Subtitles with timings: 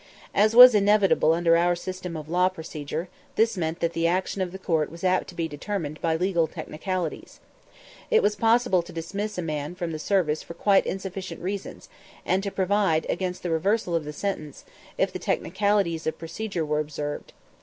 [0.33, 4.51] As was inevitable under our system of law procedure, this meant that the action of
[4.51, 7.39] the court was apt to be determined by legal technicalities.
[8.09, 11.87] It was possible to dismiss a man from the service for quite insufficient reasons,
[12.25, 14.65] and to provide against the reversal of the sentence,
[14.97, 17.31] if the technicalities of procedure were observed.